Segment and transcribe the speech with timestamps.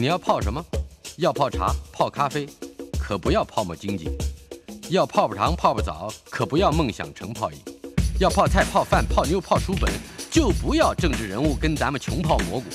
[0.00, 0.64] 你要泡什么？
[1.16, 2.46] 要泡茶、泡咖啡，
[3.00, 4.04] 可不要泡沫经济；
[4.90, 7.58] 要泡泡糖、泡泡澡，可不要梦想成泡影；
[8.20, 9.92] 要泡菜、泡饭、泡妞、泡书本，
[10.30, 12.66] 就不要政治人物跟咱们穷泡蘑菇。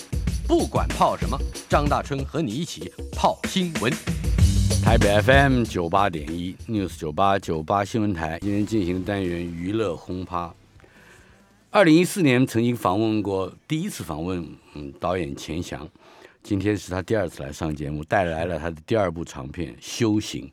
[0.46, 1.40] 不管泡什么，
[1.70, 3.90] 张大春和你一起泡新闻。
[4.84, 10.54] 台北 FM 九八点一 News 九八九八新闻台今天进行单元娱乐轰趴。
[11.70, 15.88] 二零一四年曾经访问过，第一次访问嗯导演钱翔，
[16.44, 20.46] 今天是他第二次来上节目，带来了他的第二部长片《修行》，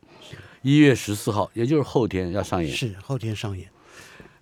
[0.61, 2.73] 一月十四号，也就是后天要上演。
[2.73, 3.67] 是后天上演。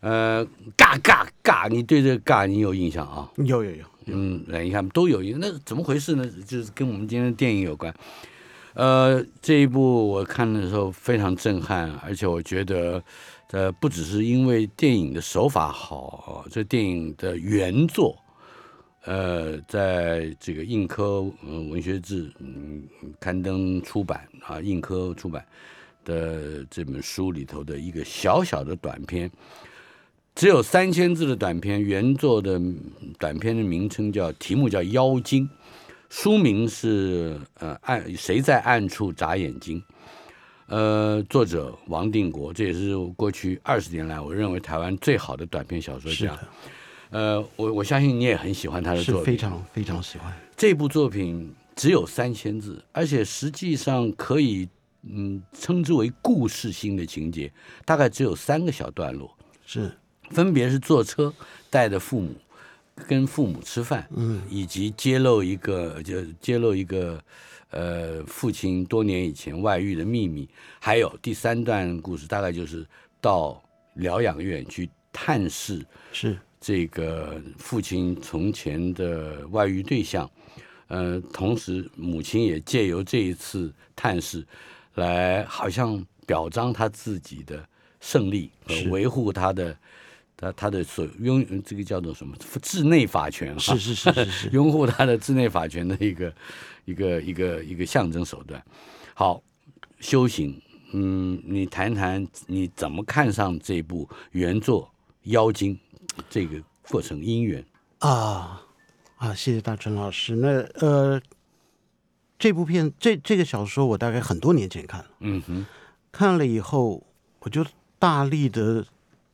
[0.01, 0.45] 呃，
[0.77, 3.29] 尬尬尬，你对这个尬你有印象啊？
[3.37, 6.25] 有有有，嗯，来你看都有印，那怎么回事呢？
[6.45, 7.93] 就是跟我们今天的电影有关。
[8.75, 13.03] 呃，这一部我看的时候非常震撼，而且我觉得，
[13.49, 18.15] 呃，不只是因为电影的手法好，这电影的原作，
[19.05, 21.21] 呃，在这个印科
[21.69, 22.31] 文学志
[23.19, 25.45] 刊登出版啊，印科出版
[26.03, 29.31] 的这本书里头的一个小小的短篇，
[30.35, 32.61] 只有三千字的短篇，原作的
[33.17, 35.47] 短篇的名称叫题目叫《妖精》。
[36.09, 39.81] 书名是呃暗谁在暗处眨眼睛？
[40.67, 46.37] 呃，作者王定国，这也是过去二十年来我认为台湾最好的短篇小说家。
[47.09, 50.33] 呃，我我相信你也很喜欢他的作品，非常非常喜欢。
[50.55, 54.67] 这部作品只有三千字，而且实际上可以
[55.03, 57.51] 嗯称之为故事性的情节，
[57.85, 59.35] 大概只有三个小段落，
[59.65, 59.91] 是
[60.31, 61.33] 分别是坐车
[61.69, 62.35] 带着父母。
[63.07, 67.17] 跟父母吃饭，嗯，以及揭露一个就揭露一个，
[67.69, 70.49] 呃，父亲多年以前外遇的秘密，
[70.81, 72.85] 还有第三段故事，大概就是
[73.21, 73.63] 到
[73.93, 80.29] 疗养院去探视，是这个父亲从前的外遇对象，
[80.87, 84.45] 呃，同时母亲也借由这一次探视，
[84.95, 87.67] 来好像表彰他自己的
[87.99, 89.77] 胜利和维护他的。
[90.41, 93.59] 他他的所拥这个叫做什么治内法权？
[93.59, 96.33] 是是是是是， 拥护他的治内法权的一个
[96.85, 98.63] 一个一个一个象征手段。
[99.13, 99.43] 好，
[99.99, 100.57] 修行，
[100.93, 104.85] 嗯，你谈谈你怎么看上这部原作
[105.23, 105.75] 《妖精》
[106.29, 107.63] 这个过程因缘
[107.99, 108.61] 啊
[109.17, 109.33] 啊！
[109.33, 110.35] 谢谢大春老师。
[110.35, 111.21] 那呃，
[112.37, 115.65] 这部片这这个小说我大概很多年前看了，嗯哼，
[116.11, 117.03] 看了以后
[117.39, 117.65] 我就
[117.97, 118.85] 大力的。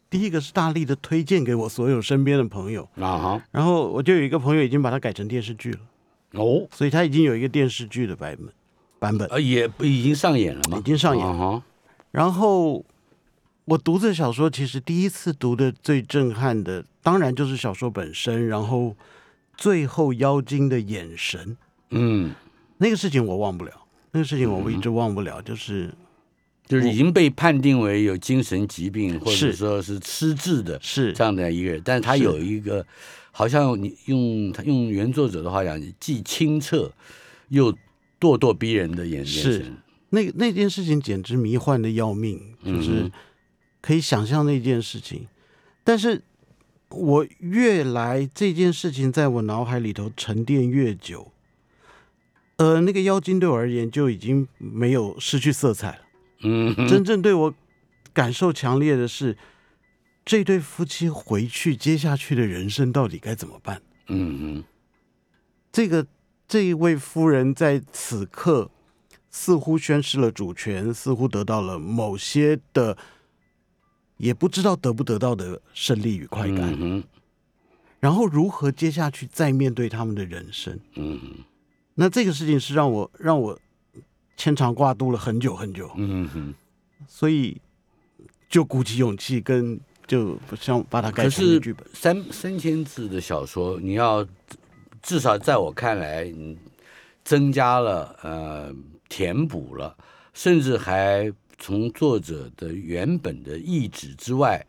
[0.07, 5.79] 第一个是大力的推荐给我所有身边的朋友啊哈，然后我就有一个朋友已经把它改成电视剧了
[6.33, 8.47] 哦，所以他已经有一个电视剧的版本
[8.97, 10.77] 版本，呃，也已经上演了吗？
[10.77, 11.61] 已经上演了。
[12.11, 12.85] 然后
[13.65, 18.95] 我读这小说，其实第一次读的最震撼的，当然就是小说本身，然后
[19.57, 21.57] 最后妖精的眼神，
[21.89, 22.33] 嗯，
[22.77, 23.71] 那个事情我忘不了，
[24.11, 25.93] 那个事情我一直忘不了，就是。
[26.67, 31.79] 就是已经被判定为有精神疾病，或者说是失智的，是这样的一个人。
[31.85, 32.83] 但是他有一个，
[33.29, 36.91] 好像你用他用原作者的话讲，既清澈
[37.49, 37.71] 又
[38.19, 39.73] 咄咄逼人的眼神，是。
[40.09, 43.11] 那那件事情简直迷幻的要命，就是
[43.85, 45.27] 可以想象那件事情。
[45.83, 46.23] 但是
[46.89, 51.31] 我越来这件事情在我脑海里头沉淀越久，
[52.55, 55.99] 呃，那个妖精对我而言就已经没有失去色彩了。
[56.41, 57.53] 嗯，真正对我
[58.11, 59.37] 感受强烈的是，
[60.25, 63.79] 这对夫妻回去接下去的人生到底该怎么办？
[64.07, 64.63] 嗯嗯，
[65.71, 66.07] 这个
[66.47, 68.71] 这一位夫人在此刻
[69.29, 72.97] 似乎宣示了主权，似乎得到了某些的，
[74.17, 76.75] 也不知道得不得到的胜利与快感。
[76.79, 77.03] 嗯
[77.99, 80.79] 然后如何接下去再面对他们的人生？
[80.95, 81.19] 嗯
[81.95, 83.59] 那这个事情是让我让我。
[84.37, 86.53] 牵肠挂肚了很久很久，嗯哼，
[87.07, 87.57] 所以
[88.49, 91.87] 就鼓起勇气跟就想把它改成剧本。
[91.93, 94.27] 三三千字的小说，你要
[95.01, 96.57] 至少在我看来，嗯
[97.23, 98.75] 增加了呃，
[99.07, 99.95] 填补了，
[100.33, 104.65] 甚至还从作者的原本的意志之外，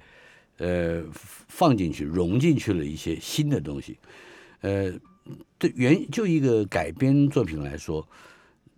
[0.59, 3.99] 呃，放进去融进去了一些新的东西。
[4.61, 4.93] 呃，
[5.59, 8.07] 对原就一个改编作品来说。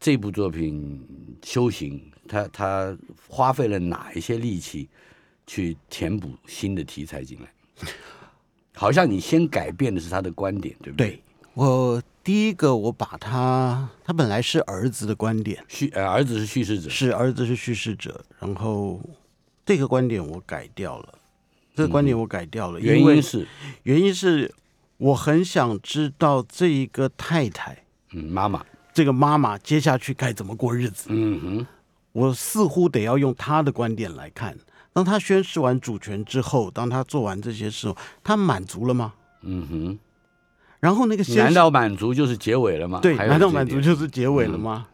[0.01, 1.05] 这部作品
[1.43, 2.97] 修行，他他
[3.27, 4.89] 花费了哪一些力气
[5.45, 7.53] 去填补新的题材进来？
[8.75, 11.21] 好像你先改变的是他的观点，对不对？
[11.55, 19.01] 我第一个，我把他他本来是儿子的观点，叙呃儿子是叙事者，是儿子是叙事者，然后
[19.67, 21.15] 这个观点我改掉了，
[21.75, 23.47] 这个观点我改掉了，原因是
[23.83, 24.55] 原因是
[24.99, 28.65] 我很想知道这一个太太，嗯，妈妈。
[28.95, 31.07] 这个妈妈接下去该怎么过日子。
[31.11, 31.67] 嗯哼，
[32.11, 34.59] 我似乎得要用她的观点来看。
[34.93, 39.15] 当他宣誓完主权之后，当他做完这些事后，他满足了吗？
[39.43, 39.99] 嗯哼，
[40.81, 43.01] 然后那个先难道满足就是结尾了吗？
[43.03, 44.87] 对，难道满足就是结尾了吗？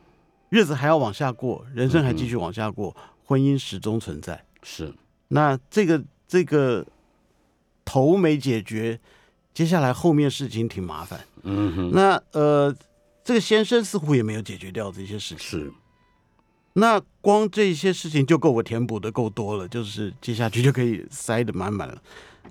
[0.48, 4.44] 日子还要往下过，人生还继续往下过，婚姻始终存在。
[4.62, 4.92] 是
[5.28, 6.86] 那这个这个
[7.84, 8.98] 头没解决，
[9.52, 11.20] 接下来后面事情挺麻烦。
[11.42, 12.74] 嗯哼，那呃，
[13.22, 15.38] 这个先生似乎也没有解决掉这些事情。
[15.38, 15.72] 是
[16.74, 22.02] 那光这些事情就够我填补的够多了，就是接下去就可以塞得满满了。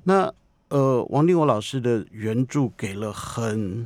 [0.04, 0.32] 那
[0.74, 3.86] 呃，王定国老师的原著给了很，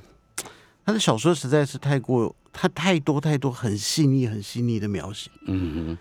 [0.85, 5.29] 他的小说实在是太过，他太多太多很细腻、很细腻的描写。
[5.47, 5.97] 嗯哼，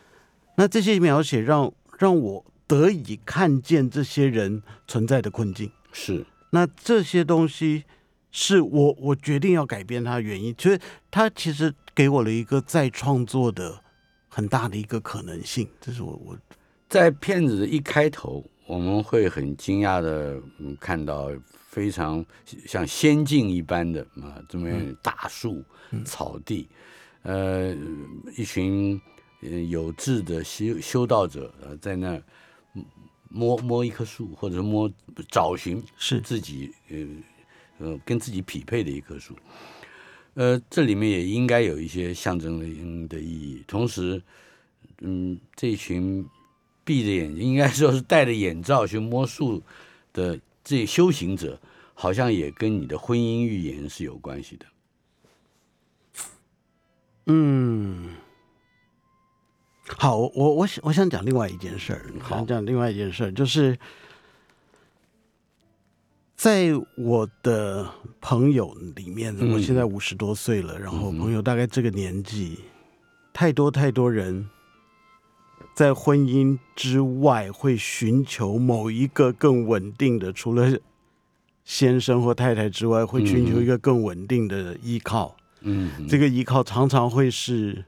[0.55, 5.69] 那这些描写让让我得以看见这些人存在的困境。
[5.91, 7.83] 是那这些东西
[8.31, 10.79] 是我我决定要改变它的原因，就是
[11.11, 13.83] 他其实给我了一个再创作的
[14.29, 15.69] 很大的一个可能性。
[15.81, 16.39] 这是我我
[16.89, 21.31] 在片子的一开头，我们会很惊讶的嗯看到
[21.69, 22.25] 非常
[22.67, 25.63] 像仙境一般的啊这么样大树、
[26.05, 26.69] 草地，
[27.23, 27.77] 呃，
[28.37, 29.01] 一群
[29.43, 32.23] 呃有志的修修道者呃在那儿
[33.29, 34.91] 摸摸一棵树，或者摸
[35.31, 39.37] 找寻是自己呃呃跟自己匹配的一棵树。
[40.35, 43.65] 呃，这里面也应该有一些象征的的意义。
[43.67, 44.23] 同时，
[45.01, 46.27] 嗯，这一群
[46.87, 49.61] 闭着眼睛，应该说是戴着眼罩去摸树
[50.13, 51.61] 的这修行者，
[51.95, 54.67] 好像也跟你的婚姻预言是有关系的。
[57.27, 58.15] 嗯，
[59.99, 63.77] 好，我我想我想讲另外一件事儿，好想讲另外一件事儿，就是
[66.37, 67.91] 在我的
[68.21, 72.61] 朋友里面，嗯我现在五十多岁了，然后朋友大概这个年纪，
[73.33, 74.49] 太多太多人
[75.77, 80.79] 在婚姻之外会寻求某一个更稳定的，除了
[81.65, 85.37] 先生或太太之外，会寻求一个更稳定的依靠。
[85.61, 85.91] 嗯。
[85.99, 87.85] 哼，这个依靠常常会是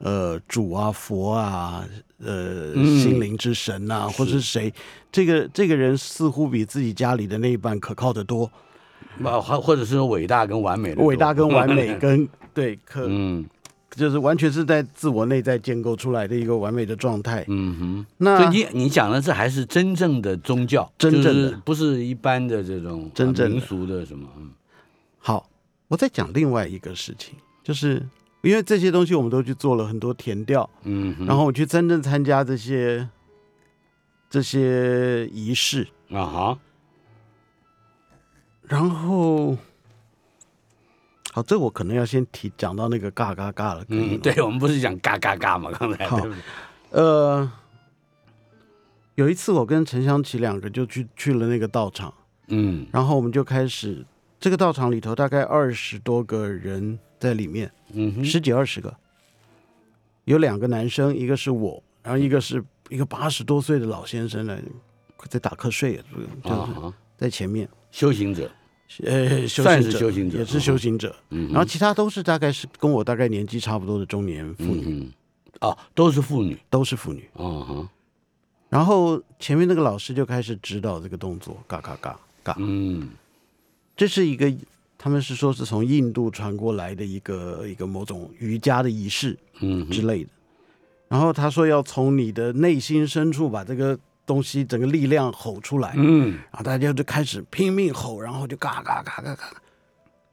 [0.00, 1.82] 呃主啊、佛啊、
[2.18, 3.00] 呃嗯。
[3.00, 4.70] 心灵之神啊，或是谁。
[5.10, 8.44] 这个这个人似乎比自己家里的那一半可靠得多，
[9.22, 13.46] 啊，或或者是伟大跟完美的伟大跟完美 跟对可嗯
[13.96, 17.44] 就是完全是在自我内在建构出来的一个完美的状态。
[17.48, 18.06] 嗯哼。
[18.18, 21.32] 那所以你你讲的这还是真正的宗教，真正的。
[21.32, 24.50] 就是不是一般的这种真正民俗的什么，嗯。
[25.18, 25.48] 好，
[25.88, 28.02] 我再讲另外一个事情，就是
[28.42, 33.08] 因为这些东西我们都去做了很多填调，嗯哼，然后我去真正参加这些
[34.28, 36.58] 这些仪式，啊哈，
[38.66, 39.56] 然后，
[41.34, 43.84] 好，这我可能要先提讲到那个嘎嘎嘎了。
[43.88, 46.06] 嗯，对，我们不是讲嘎嘎嘎嘛，刚才。
[46.06, 46.32] 好对？
[46.90, 47.50] 呃，
[49.16, 52.14] 有一次我跟陈香琪两个就去去了那个道场，
[52.46, 52.86] 嗯。
[52.92, 54.06] 然后我们就开始，
[54.38, 58.96] 这个道场里头大概二十多个人在里面，嗯哼，十几二十个，
[60.26, 64.62] 有两个男生，一个是我，然后一个是一个八十多岁的老先生来
[65.28, 66.00] 在打瞌睡，
[66.44, 68.48] 就在前面，修行者，
[69.04, 71.14] 呃，修算行者是修行者也是修行者。
[71.30, 75.12] 嗯，然后其他都是大概是跟我大概年纪差不多的中年妇女，嗯
[75.60, 77.28] 哼，哦，都是妇女，都是妇女。
[77.34, 77.88] 啊哈，
[78.68, 82.56] 然后前面那个老师就开始指导这个动作，嘎嘎嘎嘎。
[82.58, 83.08] 嗯
[83.96, 84.52] 这是一个
[84.98, 90.30] 他们是说是从印度传过来的一个一个某种瑜伽的仪式嗯，之类的。
[91.08, 96.32] 然后他说要从你的内心深处把这个东西整个力量吼出来，嗯。
[96.50, 99.50] 然后大家就开始拼命吼，然后就嘎嘎嘎嘎嘎。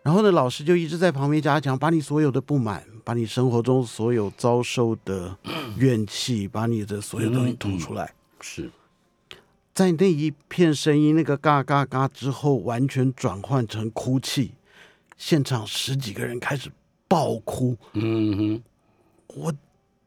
[0.04, 5.38] 然后呢，老师就一直在旁边加强，把你所有的不满，把你生活中所有遭受的
[5.78, 8.12] 怨气，把你的所有东西吐出来。
[8.40, 8.72] 是，
[9.76, 14.54] 在那一片声音那个嘎嘎嘎之后，完全转换成哭泣，
[15.18, 16.72] 现场十几个人开始
[17.08, 18.64] 爆哭，嗯哼，
[19.28, 19.54] 我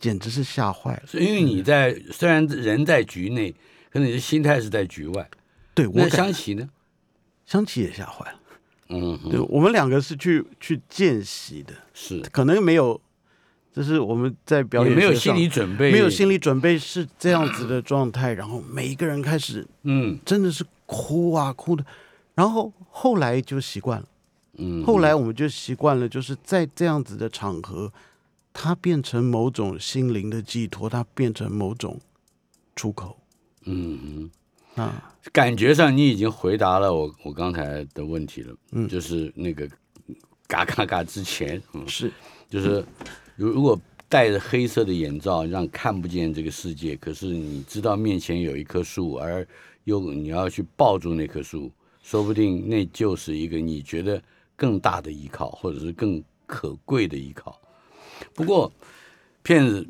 [0.00, 1.02] 简直是吓坏了。
[1.12, 3.54] 因为你在虽然人在局内，
[3.94, 5.30] 可能你的心态是在局外。
[5.72, 6.68] 对我那感香琪呢？
[7.46, 8.40] 香琪也吓坏了。
[8.88, 13.00] 嗯，对我们两个是去去见习的，是，可能没有，
[13.72, 21.86] 就是我们在表演没有心理准备，没有心理准备是这样子的状态，然后每一个人开始嗯真的是哭啊哭的，
[22.34, 24.08] 然后后来就习惯了，
[24.58, 27.92] 嗯，后来我们就习惯了，就是在这样子的场合，
[28.52, 32.00] 它变成某种心灵的寄托，它变成某种
[32.74, 33.16] 出口
[33.64, 34.30] 嗯嗯
[34.74, 38.88] 啊，感觉上你已经回答了我我刚才的问题了，嗯。
[38.88, 39.68] 就是那个
[40.46, 42.10] 嘎嘎嘎之前，嗯，是。
[42.50, 42.84] 就是
[43.36, 49.46] 如如果戴着黑色的眼罩，让看不见这个世界，可是你知道面前有一棵树，而
[49.84, 54.22] 又你要去抱住那棵树，说不定那就是一个你觉得
[54.54, 57.60] 更大的依靠，或者是更可贵的依靠。
[58.34, 58.72] 不过，
[59.42, 59.84] 骗子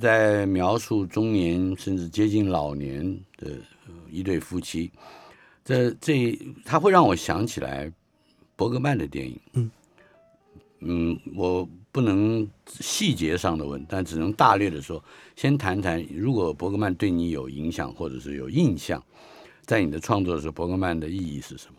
[0.00, 3.04] 在描述中年甚至接近老年
[3.36, 3.50] 的
[3.86, 4.90] 呃一对夫妻，
[5.64, 7.92] 这这他会让我想起来
[8.56, 9.40] 伯格曼的电影。
[9.54, 9.70] 嗯
[10.86, 15.02] 嗯，我不能细节上的问，但只能大略的说，
[15.34, 19.02] 先谈谈，如果伯格曼对你有影响或者是有印象，
[19.62, 21.74] 在你的创作的时候，伯格曼的意义是什么？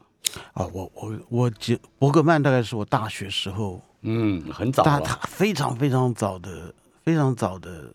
[0.54, 6.74] 啊，我我我记伯格曼大概是我大学时候，嗯，很早他了，他非常非常早的
[7.06, 7.94] 非常早的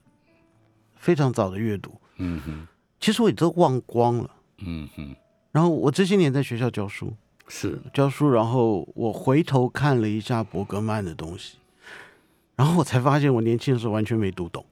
[0.94, 2.66] 非常早的阅读，嗯哼，
[3.00, 4.30] 其实我也都忘光了。
[4.58, 5.16] 嗯哼，
[5.50, 7.12] 然后我这些年在学校教书，
[7.48, 11.58] 是，教书，然后我回头看了一下伯格曼的东西，
[12.54, 14.64] 然后我才发现我年轻的时候完全没读懂，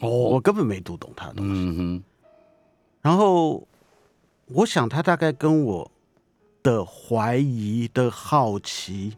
[0.00, 1.52] 哦我哦，根本没读懂他的东西。
[1.52, 2.02] 嗯哼，
[3.00, 3.64] 然后
[4.46, 5.90] 我想他大概跟我
[6.64, 9.16] 的怀疑的好奇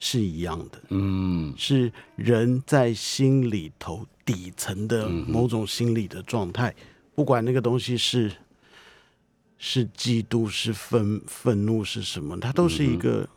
[0.00, 1.54] 是一样的，嗯。
[1.56, 6.74] 是人在心里头底层的某种心理的状态，
[7.14, 8.32] 不管那个东西是
[9.58, 13.28] 是嫉妒、是愤愤怒是什么，它都是一个。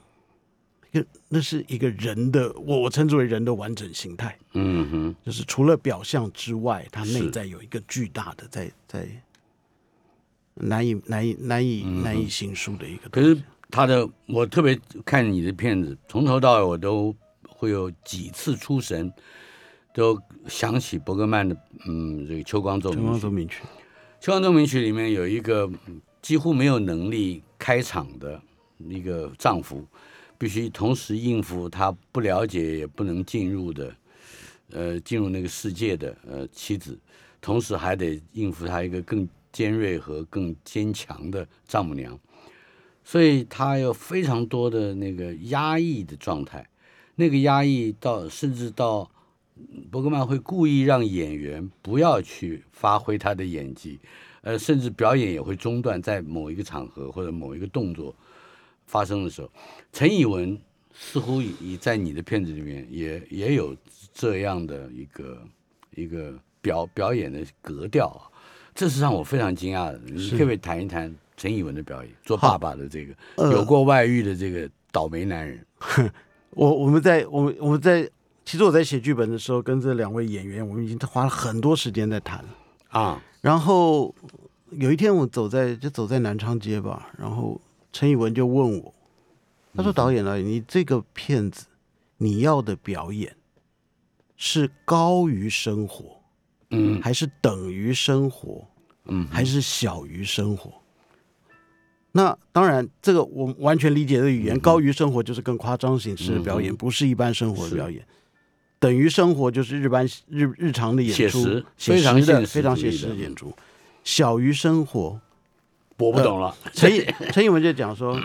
[0.92, 9.10] 一个那是一个人的，我我称之为人的完整形态，嗯哼，就是除了表象之外，它内在有一个巨大的在在
[10.54, 13.40] 难以难以难以难以形述的一个可东西。
[13.40, 17.12] 是他的，我特别看你的片子，从头到尾我都
[17.50, 19.12] 会有几次出神，
[19.96, 20.16] 都
[20.48, 23.04] 想起伯格曼的，嗯，这个《秋光奏鸣曲》。
[23.08, 23.64] 光奏鸣曲，
[24.24, 25.68] 《秋光奏鸣曲》里面有一个
[26.22, 28.40] 几乎没有能力开场的
[28.78, 29.84] 一个丈夫，
[30.38, 33.96] 必须同时应付他不了解也不能进入的，
[34.70, 36.96] 呃，进入那个世界的呃妻子，
[37.42, 42.20] 同时还得应付他一个更尖锐和更坚强的丈母娘，
[43.04, 46.68] 所以他有非常多的那个压抑的状态，
[47.16, 49.10] 那个压抑到甚至到
[49.92, 54.00] 伯格曼会故意让演员不要去发挥他的演技，
[54.42, 58.16] 呃，甚至表演也会中断，在某一个场合或者某一个动作
[58.88, 59.52] 发生的时候，
[59.92, 60.60] 陈以文
[60.94, 63.76] 似乎也在你的片子里面也也有
[64.14, 65.48] 这样的一个
[65.96, 68.32] 一个表表演的格调啊，
[68.74, 70.00] 这是让我非常惊讶的。
[70.06, 75.66] 你可不可以谈一谈陈以文的表演，做爸爸的这个呃有过外遇的这个倒霉男人？
[76.52, 78.08] 我我们在我们我们在，
[78.46, 82.50] 其实我在写剧本的时候，跟这两位演员，我们已经花了很多时间在谈了。
[82.90, 84.14] 啊，然后
[84.70, 87.60] 有一天我走在就走在南昌街吧，然后
[87.92, 88.94] 陈以文就问我，
[89.76, 91.66] 他说：“导演啊，你这个片子
[92.18, 93.36] 你要的表演
[94.38, 96.22] 是高于生活，
[96.70, 98.64] 嗯还是等于生活，
[99.06, 100.72] 嗯还是小于生活？”
[102.14, 108.06] 那当然，这个我完全理解的语言，高于生活就是更夸张形式的表演，不是一般生活的表演。
[108.80, 113.52] 等于生活就是日般日日常的演出，写实写非常实的现实非常写实的演出。
[114.04, 115.20] 小于生活，
[115.98, 116.56] 我不懂了。
[116.74, 118.20] 陈以陈以文就讲说，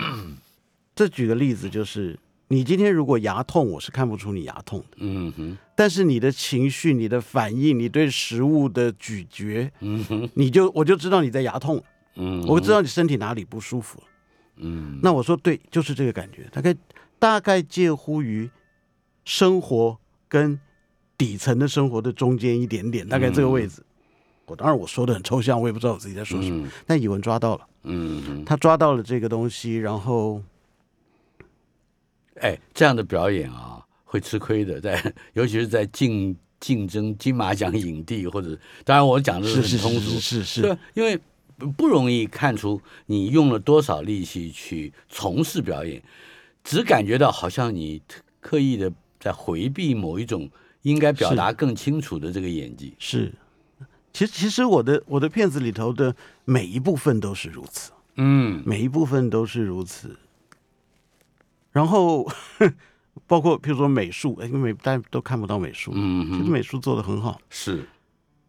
[0.95, 2.19] 这举个例子就是，
[2.49, 11.83] 你今天如果牙痛，我是看不出你牙痛的，嗯哼，但是你的情绪、你的反应、你对食物的咀嚼，嗯哼，你就我就知道你在牙痛，
[12.19, 14.03] 嗯，我知道你身体哪里不舒服。
[14.57, 14.99] 嗯。
[15.03, 16.75] 那我说对，就是这个感觉，大概
[17.19, 18.51] 大概介乎于
[19.25, 19.97] 生活
[20.29, 20.59] 跟
[21.17, 23.83] 底层的生活的中间一点点，大概这个位置。
[24.47, 26.71] 我当然我说的很抽象，我也不知道我自己在说什么，嗯。
[26.87, 30.43] 但以文抓到了，嗯，他抓到了这个东西，然后
[32.41, 41.21] 哎，这样的表演啊，会吃亏的，在 尤其是在竞竞争金马奖影帝或者，当然我讲的是是是很通俗，是是因为
[41.59, 46.03] 不不容易看出你用了多少力气去从事表演，
[46.65, 48.01] 只感觉到好像你
[48.41, 50.49] 刻意的在回避某一种
[50.83, 52.95] 应该表达更清楚的这个演技。
[52.99, 53.33] 是。
[54.11, 60.17] 其实其实我的我的片子里头的每一部分都是如此，嗯每一部分都是如此。
[61.71, 62.27] 然后
[63.29, 67.41] 包括譬如说美术，因为大家都看不到美术，嗯，其实美术做的很好。
[67.51, 67.87] 是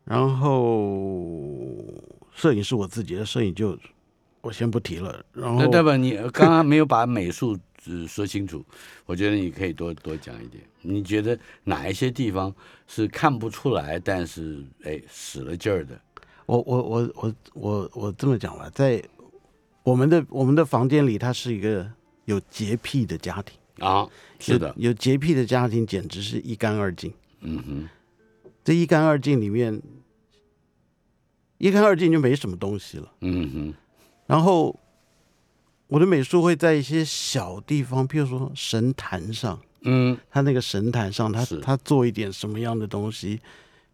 [0.05, 1.75] 然后
[2.39, 3.77] 摄影是我自己的，摄影就
[4.39, 5.23] 我先不提了。
[5.33, 8.65] 然后那代表你刚刚没有把美术呃说清楚，
[9.05, 10.63] 我觉得你可以多多讲一点。
[10.81, 12.55] 你觉得哪一些地方
[12.87, 15.99] 是看不出来，但是哎使了劲儿的？
[16.45, 19.03] 我我我我我我这么讲吧，在
[19.83, 21.85] 我们的我们的房间里，它是一个
[22.23, 23.59] 有洁癖的家庭。
[23.85, 24.07] 啊，
[24.39, 27.13] 是的，有有洁癖的家庭简直是一干二净。
[27.41, 27.89] 嗯哼，
[28.63, 29.81] 这一干二净里面，
[31.59, 33.11] 一干二净就没什么东西了。
[33.21, 33.73] 嗯哼，
[34.25, 34.77] 然后
[35.87, 40.17] 我的美术会在一些小地方，譬如说神坛上，嗯。
[40.31, 43.39] 他那个神坛上，他他做一点什么样的东西，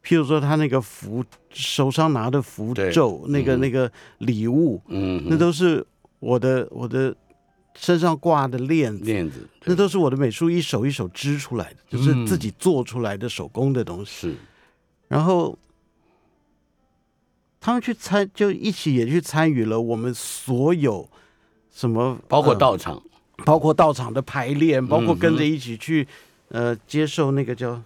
[0.03, 3.59] 譬如说他那个符手上拿的符咒，那个嗯。
[3.59, 5.85] 那个礼物，嗯，那都是
[6.19, 7.15] 我的我的
[7.75, 12.27] 身上挂的链子，链子那都是我的美术一手一手织出来的，就是嗯。
[12.27, 14.11] 自己做出来的手工的东西。
[14.11, 14.35] 是，
[15.07, 15.57] 然后
[17.65, 21.09] 他们去参，就一起也去参与了我们所有
[21.73, 23.01] 什么，包括呃道场，
[23.43, 26.07] 包括道场的排练，包括跟着一起去
[26.49, 27.81] 呃接受那个叫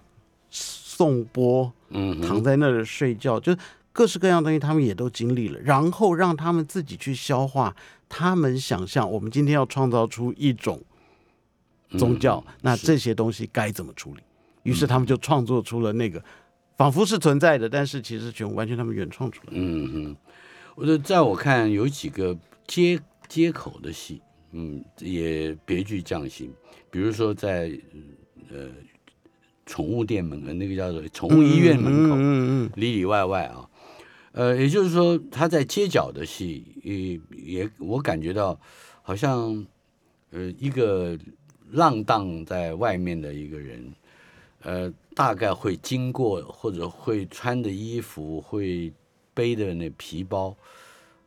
[0.50, 3.56] 颂钵，嗯，躺在那儿睡觉，就
[3.90, 7.74] 各式各样东西，他们也都经历了，然后让他们自己去消化。
[8.06, 10.78] 他们想象，我们今天要创造出一种
[11.96, 14.20] 宗教，那这些东西该怎么处理？
[14.64, 16.22] 于是他们就创作出了那个，
[16.80, 19.48] 仿佛是存在的，但是其实全完全他们原创出来。
[19.50, 20.16] 嗯哼，
[20.74, 22.34] 我的在我看有几个
[22.66, 24.22] 接接口的戏，
[24.52, 26.50] 嗯，也别具匠心。
[26.90, 27.70] 比如说在
[28.48, 28.68] 呃
[29.66, 33.68] 宠物店门口，那个叫做宠物医院门口，嗯嗯嗯里里外外啊，
[34.32, 38.58] 呃，也就是说他在街角的戏，也也我感觉到
[39.02, 39.66] 好像
[40.30, 41.14] 呃一个
[41.72, 43.92] 浪荡在外面的一个人，
[44.62, 48.90] 呃，大概会经过或者会穿的衣服，会
[49.34, 50.56] 背的那皮包，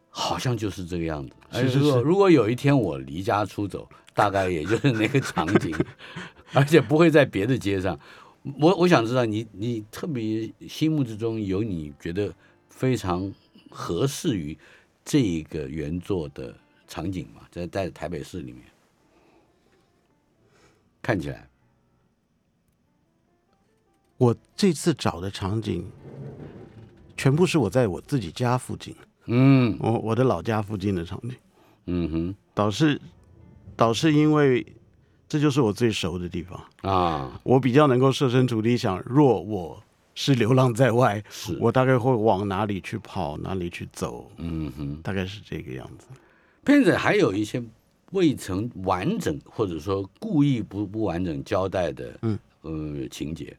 [0.10, 1.36] 好像就是这个样子。
[1.52, 5.72] 是是而如果如果有一天我离家出走，大概也就是那个场景，
[6.54, 8.00] 而且不会在别的街上。
[8.60, 12.34] 我我想知道你你特别心目之中有你觉得
[12.70, 13.32] 非常
[13.70, 14.58] 合适于
[15.06, 16.52] 这一个原作的
[16.88, 17.42] 场景吗？
[17.52, 18.64] 在在台北市里面
[21.00, 21.48] 看起来，
[24.24, 25.86] 我这次找的场景，
[27.18, 28.96] 全部是我在我自己家附近，
[29.26, 31.32] 嗯我我的老家附近的场景。
[31.88, 33.00] 嗯哼倒是
[33.76, 34.66] 倒是因为
[35.28, 39.84] 这就是我最熟的地方，啊我比较能够设身处地想，若我
[40.16, 46.08] 是流浪在外，是我大概会往哪里去跑，哪里去走，嗯哼，大概是这个样子。
[46.64, 47.62] 片子还有一些
[48.12, 53.54] 未曾完整或者说故意不不完整交代的嗯呃情节，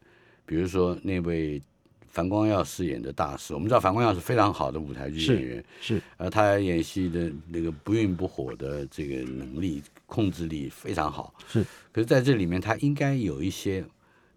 [0.47, 1.61] 比如说那位
[2.09, 11.35] 樊光耀饰演的大师，我们知道樊光耀是非常好的舞台剧演员，是呃，他演戏的那个不孕不火的这个能力、控制力非常好。
[11.49, 13.85] 是，可是在这里面，他应该有一些，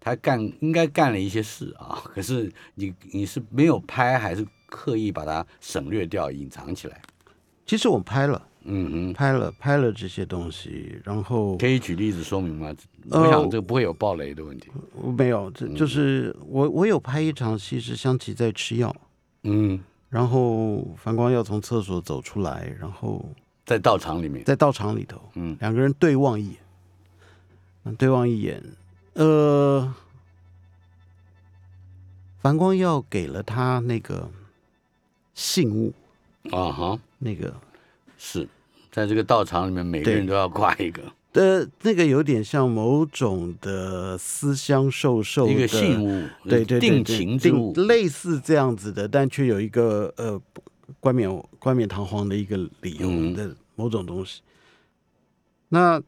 [0.00, 2.02] 他干应该干了一些事啊。
[2.12, 7.00] 可是你你是没有拍，还是刻意把它省略掉、隐藏起来？
[7.64, 12.74] 其实我拍了，嗯拍了，拍了这些东西，然后，可以举例子说明吗？
[13.10, 14.68] 呃我想这个不会有暴雷的问题。
[14.92, 18.94] 我没有，这就是我我有拍一场戏是香琪在吃药，
[19.44, 23.24] 嗯，然后樊光耀从厕所走出来，然后
[23.64, 25.56] 在道场里面，在道场里头，嗯。
[25.60, 26.56] 两个人对望一眼，
[27.84, 28.62] 嗯对望一眼，
[29.14, 29.94] 呃，
[32.40, 34.30] 樊光耀给了他那个
[35.32, 35.94] 信物，
[36.50, 37.54] 啊哈，那个
[38.18, 38.46] 是
[38.92, 41.02] 在这个道场里面，每个人都要挂一个
[41.32, 47.72] 呃，那个有点像某种的思乡受受一个信物，对对对定情之物。
[47.72, 50.40] 定类似这样子的，但却有一个呃
[50.98, 54.40] 冠冕冠冕堂皇的一个理由嗯的某种东西。
[55.68, 56.02] 那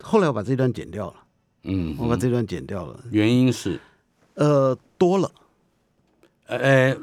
[0.00, 1.14] 后来我把这段剪掉了，
[1.64, 3.80] 嗯，我把这段剪掉了，原因是。
[4.34, 5.32] 呃，多了。
[6.46, 6.94] 呃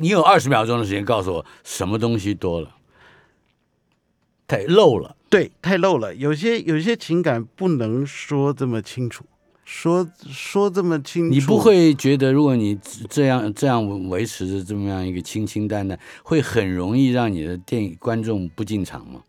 [0.00, 2.74] 你有二十秒钟的时间告诉我什么东西多了，
[4.46, 5.16] 太漏了。
[5.28, 6.14] 对，太漏了。
[6.14, 9.24] 有些有些情感不能说这么清楚，
[9.64, 12.78] 说说这么清楚，你不会觉得，如果你
[13.08, 19.22] 这样这样维持着这么样一个清清淡淡，会很容易让你的电影观众不进场吗？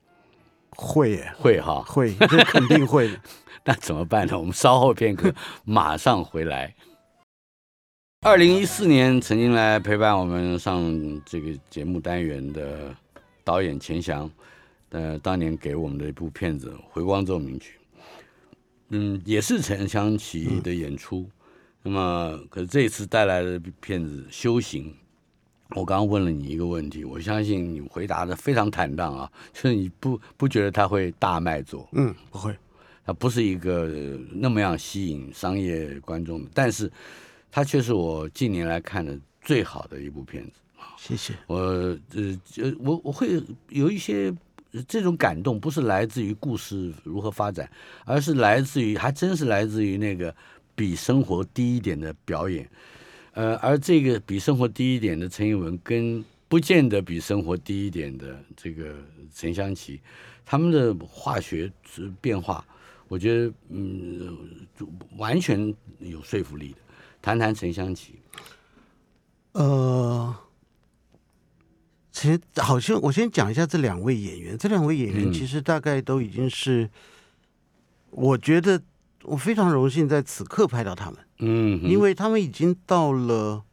[0.78, 3.20] 会耶，会哈，会，这肯定会的。
[3.64, 4.38] 那怎么办呢？
[4.38, 5.34] 我们稍后片刻
[5.66, 6.76] 马上回来。
[8.22, 12.94] 二零一四年曾经来陪伴我们上这个节目单元的
[13.44, 14.30] 导演钱翔，
[14.96, 17.78] 呃，当年给我们的一部片子《回光奏鸣曲》，
[18.92, 21.30] 嗯，也是陈香琪的演出。
[21.84, 24.86] 那么，可是这一次带来的片子《修行》，
[25.78, 31.86] 我刚刚问了你一个问题，我相信你回答的非常坦荡啊，就是你不不觉得他会大卖座？
[31.92, 32.56] 嗯，不会。
[33.06, 36.90] 它不是一个呃那么样吸引商业观众的，但是
[37.52, 40.52] 它却是我近年来看的最好的一部片子。
[40.98, 41.34] 谢谢。
[41.48, 44.34] 我呃呃，我我会有一些
[44.84, 47.70] 这种感动不是来自于故事如何发展，
[48.06, 50.34] 而是来自于还真是来自于那个
[50.76, 52.70] 比生活低一点的表演。
[53.34, 58.96] 呃，而这个比生活低一点的陈艺文，跟不见得比生活低一点的这个
[59.34, 60.00] 陈香琪，
[60.46, 61.70] 他们的化学
[62.22, 62.66] 变化，
[63.08, 64.38] 我觉得嗯，
[65.18, 66.78] 完全有说服力的。
[67.22, 68.14] 谈谈陈香琪。
[69.52, 70.36] 呃，
[72.16, 76.90] 其实好像我先讲一下这两位演员，这两位演员其实大概都已经是，
[78.10, 78.82] 我觉得
[79.24, 83.66] 我非常荣幸在此刻拍到他们，嗯，因为他们已经到了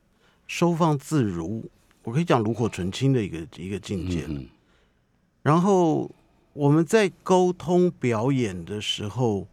[0.48, 1.70] 收放自如，
[2.02, 4.40] 我可以讲炉火纯青的一个一个境界了。
[5.42, 6.10] 然后
[6.52, 9.46] 我们在沟通表演的时候，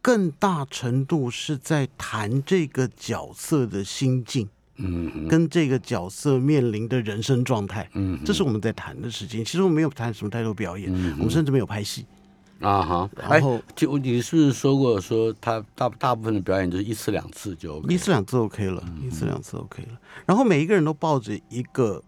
[0.00, 4.48] 更大程度是在谈这个角色的心境。
[4.76, 9.44] 嗯，跟这个角色面临的人生状态，嗯，这是我们在谈的事情。
[9.44, 12.04] 其实我们没有谈什么太多表演，我们甚至没有拍戏
[12.60, 13.10] 啊哈。
[13.16, 19.98] 然后就你是不是说过，说他大大部分的表演就是一次两次就一次两次 OK 了，一次两次 OK 了。
[20.26, 22.02] 然后每一个人都抱着一个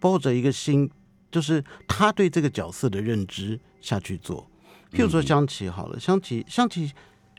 [0.00, 0.90] 抱着一个心，
[1.30, 4.48] 就是他对这个角色的认知下去做。
[4.90, 6.90] 譬如说香琪好了，香琪香琪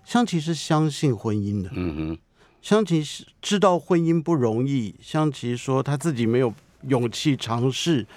[0.03, 2.17] 香琪是相信婚姻的，嗯哼。
[2.65, 3.05] 香琪
[3.43, 6.51] 知道婚姻不容易，香琪说他自己没有
[6.87, 8.07] 勇气尝试，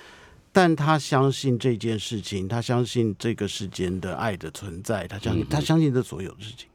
[0.51, 6.67] 但他相信这件事情，他相信这个世间的爱的存在，他相信他相信这所有的事情。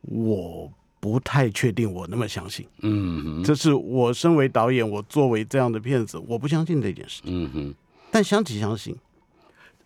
[0.00, 7.74] 我不太确定我那么相信，嗯，这是我身为导演，我作为这样的骗子，我不相信这件事情，嗯哼，
[8.10, 8.96] 但香琪相信。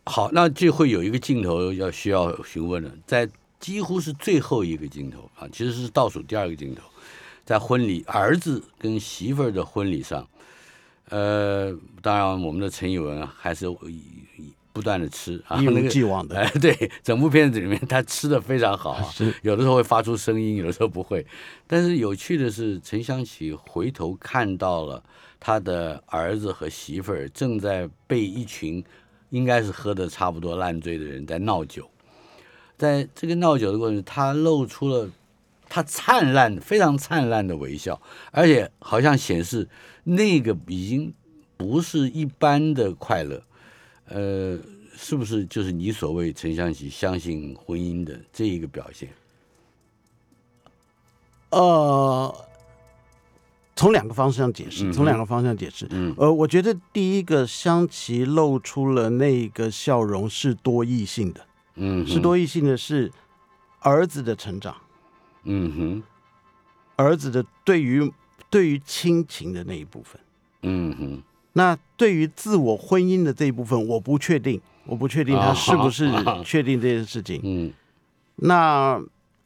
[0.05, 3.29] 好，那就会有一个镜头要需要询问了，在。
[3.61, 6.83] 几乎是最后一个镜头啊，其实是倒数第二个镜头，
[7.45, 10.27] 在婚礼儿子跟媳妇儿的婚礼上，
[11.09, 13.67] 呃，当然我们的陈以文还是
[14.73, 21.27] 不断的吃啊，一如既往的，哎，对，整部片子里面他吃的非常好有的时候会发出声音，有的时候不会，
[21.67, 25.03] 但是有趣的是，陈香琪回头看到了
[25.41, 28.85] 他的儿子和媳妇儿正在被一群
[29.31, 31.91] 应该是喝的差不多烂醉的人在闹酒。
[32.79, 35.11] 在这个闹酒的过程，他露出了
[35.69, 39.69] 他灿烂、非常灿烂的微笑，而且好像显示
[40.05, 41.13] 那个已经
[41.57, 43.43] 不是一般的快乐。
[44.07, 44.59] 呃，
[44.97, 49.09] 是不是就是你所谓陈香琪相信婚姻的这一个表现？
[51.51, 52.35] 呃，
[53.75, 55.87] 从两个方向解释，从两个方向解释。
[55.91, 61.41] 嗯，呃，我觉得第一个香琪露出了那个笑容是多异性的。
[61.79, 63.11] 嗯，是多异性的是
[63.81, 64.77] 儿子的成长，
[65.45, 66.03] 嗯哼，
[66.97, 68.13] 儿子的对于
[68.51, 70.21] 对于亲情的那一部分，
[70.63, 76.11] 嗯哼，那对于自我婚姻的这一部分，我不确定，我不确定他是不是
[76.45, 77.41] 确定这件事情。
[77.45, 77.73] 嗯，
[78.37, 79.01] 那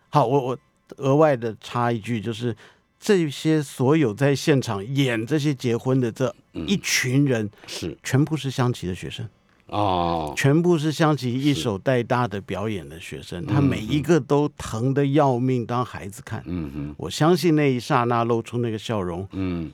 [0.08, 0.58] 好，我我
[0.96, 2.56] 额外的插一句，就是
[3.00, 7.96] 这些所有在现场演这些结婚的这一群人，是。
[8.02, 9.28] 全部是香琪的学生。
[9.72, 16.42] 哦，全部是香琪一手带大的表演的学生，他每一个都疼的要命，当孩子看。
[16.46, 19.72] 嗯哼，我相信那一刹那露出那个笑容，嗯，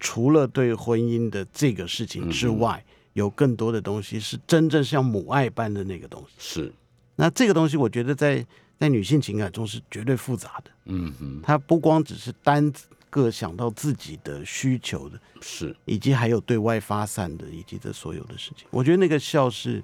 [0.00, 6.34] 除了对婚姻的这个事情之外，有更多的东西是真正像母爱般的那个东西。
[6.38, 6.72] 是，
[7.14, 8.44] 那这个东西，我觉得在
[8.78, 10.70] 在女性情感中是绝对复杂的。
[10.86, 12.72] 嗯哼，它不光只是单。
[13.10, 19.82] 各想到自己的需求的，是，以及还有对外发散的，以及这所有的事情，我觉得那个笑是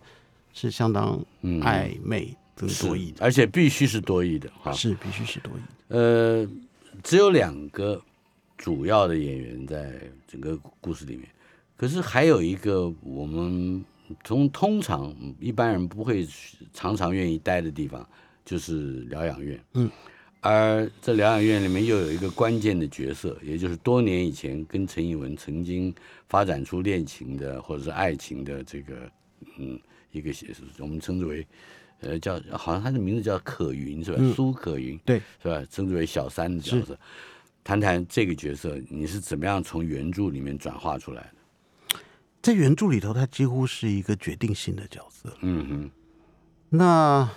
[0.54, 5.60] 是相当暧昧跟多义的，而且必须是多义的哈，是必须是多义。
[5.88, 6.48] 呃，
[7.02, 8.00] 只有两个
[8.56, 11.28] 主要的演员在整个故事里面，
[11.76, 13.84] 可是还有一个我们
[14.22, 16.26] 从通常一般人不会
[16.72, 18.08] 常常愿意待的地方，
[18.44, 19.60] 就是疗养院。
[19.74, 19.90] 嗯。
[20.48, 25.92] 而这疗养院里面又有一个关键的角色，也就是多年以前跟陈以文曾经
[26.28, 29.10] 发展出恋情的或者是爱情的这个，
[29.58, 29.76] 嗯，
[30.12, 31.44] 一个写我们称之为，
[31.98, 34.18] 呃，叫好像他的名字叫可云是吧？
[34.36, 35.64] 苏可云对，是吧？
[35.68, 36.96] 称之为小三的角色。
[37.64, 41.98] 谈谈这个角色，你是怎么样从原著里面转化出来的？
[42.40, 45.36] 在原著里头，他几乎是一个决定性的角色。
[45.40, 45.90] 嗯哼，
[46.68, 47.28] 那。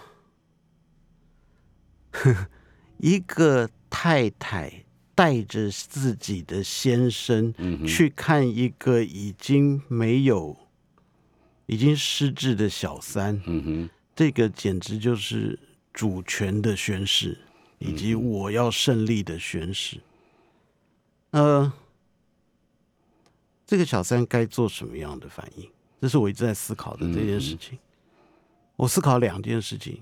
[2.99, 4.85] 一个太太
[5.15, 7.53] 带着自己的先生
[7.85, 10.55] 去看一个已经没有、
[11.65, 15.57] 已经失智的小三，嗯哼，这个简直就是
[15.93, 17.37] 主权的宣誓，
[17.79, 19.99] 以及我要胜利的宣誓。
[21.31, 21.71] 呃，
[23.65, 25.69] 这个小三该做什么样的反应？
[26.01, 27.77] 这是我一直在思考的这件事情。
[28.75, 30.01] 我思考两件事情：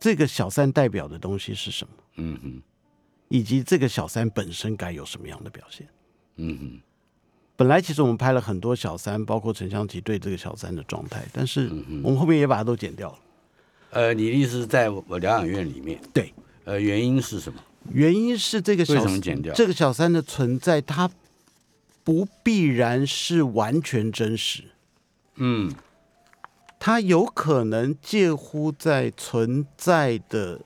[0.00, 1.92] 这个小三代表的东西是什么？
[2.16, 2.62] 嗯哼，
[3.28, 5.86] 以及这个小三本身该有什么样的表现？
[6.36, 6.80] 嗯哼，
[7.54, 11.70] 本来其实我们拍了很多小三，包括陈香琪对这个小三的状态，但是
[12.02, 13.18] 我们后面也把它都剪掉了。
[13.90, 16.00] 呃，你的意思是在我疗养院里面？
[16.12, 16.32] 对。
[16.64, 17.60] 呃，原因是什么？
[17.90, 19.52] 原因是这个小为什么剪掉？
[19.54, 21.10] 这个小三的存在，它
[22.04, 24.64] 不必然是完全真实。
[25.36, 25.72] 嗯，
[26.80, 30.58] 它有可能介乎在存在的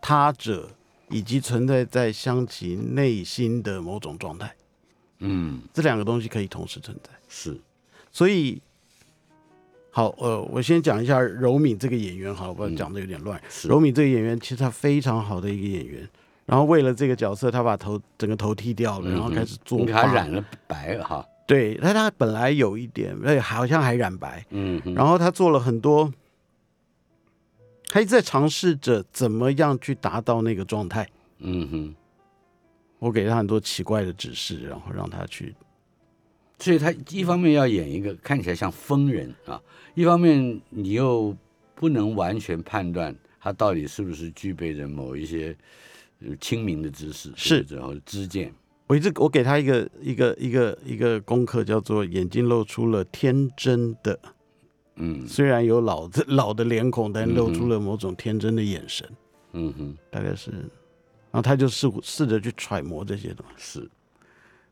[0.00, 0.70] 他者
[1.10, 4.54] 以及存在在香琪内心的某种状态。
[5.18, 7.10] 嗯，这两个东西可以同时存在。
[7.28, 7.60] 是，
[8.10, 8.62] 所以。
[9.90, 13.40] 好，呃，我先讲一下柔敏这个演员，好，不讲的有点乱。
[13.62, 16.08] 柔敏这个演员其实他非常好的一个演员，
[16.46, 21.24] 然后为了这个角色，他把头整个头剃掉了，然后开始做，他染了白哈。
[21.46, 24.44] 对，他他本来有一点，哎，好像还染白。
[24.50, 26.12] 嗯，然后他做了很多，
[27.88, 31.06] 他一直在尝试着怎么样去达到那个状态。
[31.40, 31.94] 嗯哼，
[32.98, 35.54] 我给他很多奇怪的指示，然后让他去。
[36.58, 39.60] 所以他一方面要演一个看起来像疯人啊。
[39.94, 41.36] 一方面，你又
[41.74, 45.54] 不能完全判断他到底是不是具备着某一些
[46.40, 48.50] 清明的知识，是然后知见。
[48.86, 54.18] 我一直我给他一个一个一个一个功课，叫做眼睛露出了天真的，
[54.96, 59.08] 嗯，虽然有老的 老的脸孔，但露出了某种天真的眼神，
[59.52, 63.80] 嗯哼，大概是，然后他就试试着去揣摩这些东西。
[63.80, 63.90] 是，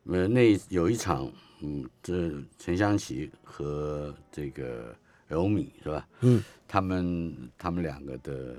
[0.05, 4.94] 呃，那有一场，嗯，这陈香琪和这个。
[5.29, 6.07] 柔敏是吧？
[6.20, 8.55] 嗯，他们他们两个的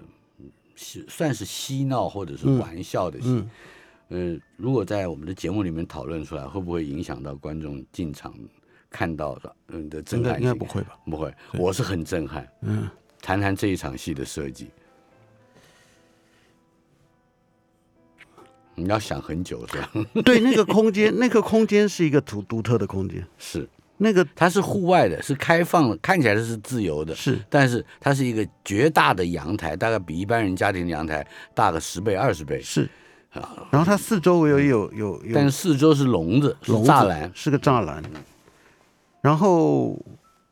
[0.73, 3.43] 是算是嬉闹或者是玩笑的戏。
[4.09, 8.33] 呃，如果在我们的节目里面讨论出来，会不会影响到观众进场
[8.89, 10.97] 看到的嗯的震撼应该不会吧？
[11.05, 12.47] 不会，我是很震撼。
[12.61, 12.87] 嗯，
[13.21, 14.69] 谈谈这一场戏的设计，
[18.75, 19.91] 你要想很久是吧？
[20.23, 23.67] 对，那个空间，那个空间是一个独独特的空间，是。
[23.97, 32.89] 那个它是户外的，是开放的，看起来是自由的，是，但是它是一个绝大的阳台，大概比一般人家庭的阳台大个十倍、二十倍，是啊。
[33.71, 38.03] 然后它四周围有有有有，但是四周是笼子，笼栅栏，是个栅栏。
[39.21, 39.97] 然后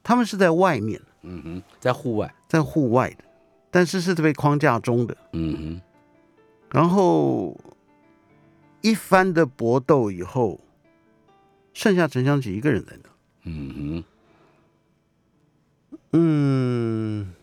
[0.02, 3.24] 他们是在外面，嗯哼，在户外，在户外的，
[3.70, 5.82] 但是是被框架中的，嗯哼。
[6.72, 7.56] 然后
[8.82, 10.60] 一番的搏斗以后，
[11.74, 13.10] 剩下陈香琪一个人在那。
[13.44, 14.04] 嗯
[15.94, 17.34] 哼，嗯，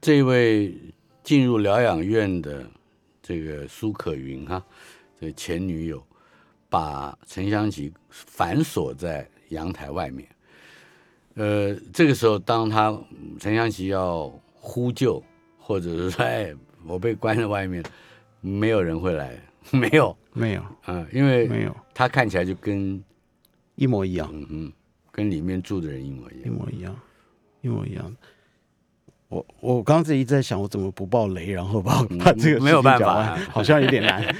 [0.00, 0.74] 这位
[1.22, 2.64] 进入疗养院的
[3.30, 4.60] 这个苏可云哈，
[5.20, 6.04] 这个前女友
[6.68, 10.28] 把陈香琪反锁在阳台外面。
[11.34, 13.00] 呃，这个时候，当他
[13.38, 15.22] 陈香琪要呼救，
[15.56, 16.52] 或者是说， 哎，
[16.84, 17.80] 我被关在外面，
[18.40, 19.40] 没有人会来，
[19.70, 23.00] 没有，没有，嗯，因为没有，他看起来就跟。
[23.76, 24.72] 一模一样，嗯嗯，
[25.10, 27.00] 跟里面住的人一模一样，一模一样，
[27.62, 28.16] 一模一样。
[29.30, 34.34] 我我刚才一直在想，我怎么不爆雷，然后把 把这个没有办法，好像有点难。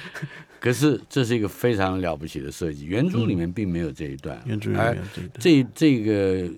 [0.60, 4.98] 可是这是一个非常了不起的设计，原著里面并没有这一段，原著里面
[5.38, 6.48] 这这个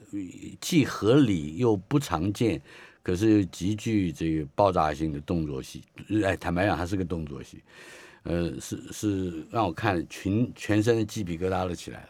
[0.60, 2.60] 既合理又不常见，
[3.02, 5.82] 可是又极具这个爆炸性的动作戏。
[6.24, 7.58] 哎，坦白讲，它是个动作戏，
[8.24, 12.08] 呃，是是让我看群全身的鸡皮疙瘩都起来了。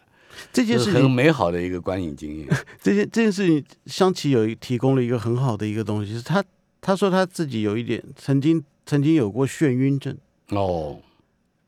[0.53, 2.49] 这件事情很美好的一个观影经验。
[2.83, 6.43] 这件这件事情，香琪有提供了一个很好的一个东西，是他
[6.81, 10.17] 他说他自己有一点曾经曾经有过眩晕症
[10.51, 11.01] 哦。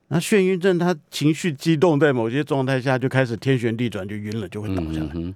[0.08, 5.34] 那眩晕症，他情绪激动，在某些状态下就开始天旋地转，就晕了，就会倒下来。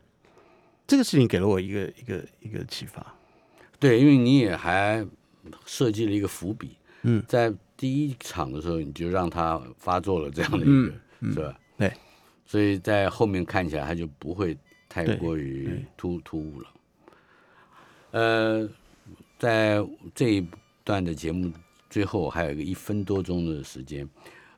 [0.87, 3.15] 这个事情给了我一个一个一个启发。
[3.79, 5.07] 对，因为你也还
[5.67, 6.71] 设计了一个伏笔。
[7.03, 10.93] 嗯，在第一场的时候，你就让他发作了这样的一个，
[11.33, 11.55] 是吧？
[12.53, 12.61] 对。
[12.61, 14.55] 所以在后面看起来，他就不会
[14.89, 16.69] 太过于突突兀了。
[18.11, 18.69] 呃，
[19.39, 19.83] 在
[20.15, 20.47] 这一
[20.85, 21.51] 段的节目
[21.89, 24.07] 最后还有一个一分多钟的时间，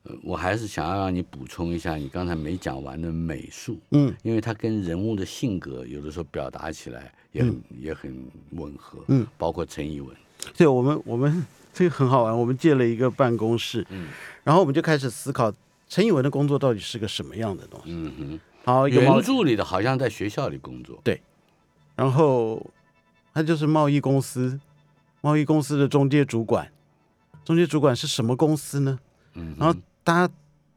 [0.02, 10.16] 呃，我还是想要让你补充一下你刚才没讲完的美术，嗯，因为它跟人物的性格有的时候表达起来也很也很吻合，嗯，包括陈以文，
[10.56, 14.08] 对，我们我们这个很好玩，我们借了一个办公室，嗯，
[14.42, 15.54] 然后我们就开始思考。
[15.94, 17.92] 陈以文的工作到底是个什么样的东西？
[17.92, 21.22] 嗯哼，好，原著里的好像在学校里工作，对，
[21.94, 22.68] 然后
[23.32, 24.58] 他就是贸易公司，
[25.20, 26.68] 贸易公司的中介主管，
[27.44, 28.98] 中介主管是什么公司呢？
[29.34, 30.34] 嗯，然后大家，，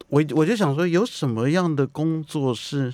[0.10, 2.94] 我我就想说，有什么样的工作是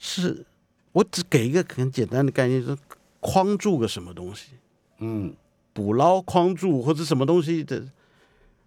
[0.00, 0.44] 是
[0.90, 2.82] 我只给一个很简单的概念，就是
[3.20, 4.54] 框住个什么东西，
[4.98, 5.36] 嗯，
[5.72, 7.86] 捕捞框住或者什么东西的，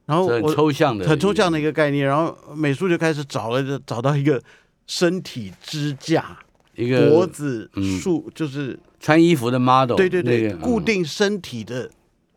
[0.06, 4.42] 然后很我抽象的，很抽象的一个概念，然后美术就开始找了，找到一个
[4.88, 6.38] 身体支架、
[6.76, 8.00] 一个脖子嗯，
[8.34, 11.90] 就是穿衣服的 model，对对对，那个固，定身体的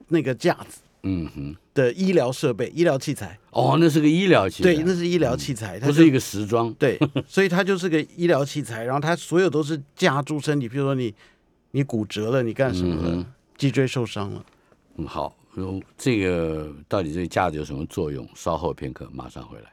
[0.08, 11.14] 那个架子嗯嗯哼，的医疗设备、医疗器材，哦，那是个医疗器材，对，那是医疗器材，它不是一个时装，对，所以它就是个医疗器材，然后它所有都是架住身体，比如说你
[11.70, 13.26] 你骨折了，你干什么了，嗯
[13.56, 14.44] 脊椎受伤了，
[14.96, 18.26] 嗯，好，如这个到底这个架子有什么作用？
[18.34, 19.72] 稍后片刻，马上回来。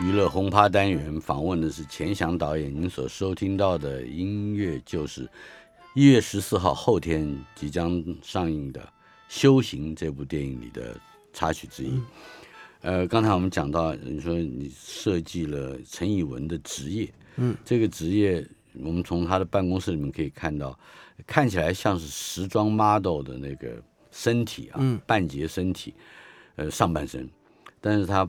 [0.00, 5.28] 娱乐轰趴单元访问的是钱翔导演，您所收听到的音乐就是
[5.94, 8.80] 一月十四号后天即将上映的
[9.32, 10.94] 《修行》这部电影里的
[11.32, 11.98] 插曲之一。
[12.82, 20.78] 呃，刚才我们讲到，你说你设计了陈以文的职业，嗯，这个职业我们从他的办公室里面可以看到，
[21.26, 25.00] 看起来像是时装 model 的那个身体啊，嗯。
[25.06, 25.94] 半截身体，
[26.56, 27.26] 呃，上半身，
[27.80, 28.28] 但是他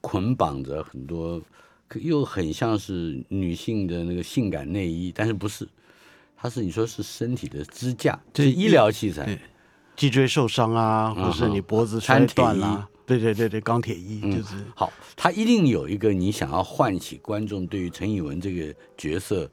[0.00, 1.42] 捆绑着很多，
[1.88, 5.68] 可又很像是女性的那个性感内衣，但是不是，
[6.36, 9.26] 它是你说是身体的支架，这是医疗器材。
[9.26, 9.38] 对，
[10.02, 14.56] 脊椎受伤啊，或是你脖子摔断啦，对对对对，钢铁衣嗯就是。
[14.74, 19.48] 好，他一定有一个你想要唤起观众对于陈以文这个角色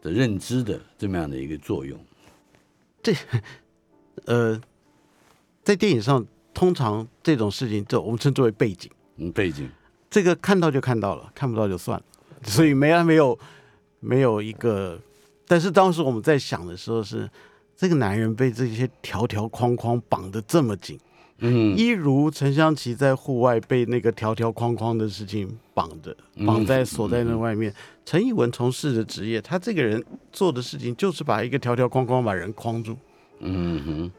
[0.00, 2.00] 的认知的这么样的一个作用。
[4.24, 4.58] 呃，
[5.62, 6.24] 在电影上，
[6.54, 8.90] 通常这种事情，就我们称之为背景。
[9.16, 9.68] 嗯，背景，
[10.08, 12.04] 这个看到就看到了，看不到就算了。
[12.44, 13.38] 所以没啊没有
[14.00, 14.98] 没有一个，
[15.46, 17.28] 但是当时我们在想的时候是，
[17.82, 20.96] 这个男人被这些条条框框绑得这么紧，
[21.38, 26.16] 嗯，一如陈香琪在户外被那个条条框框的事情绑着，
[26.46, 27.74] 绑在锁在那外面。
[28.04, 32.96] 陈以文从事的职业，他这个人做的事情就是把一个条条框框把人框住。
[33.40, 34.12] 嗯哼，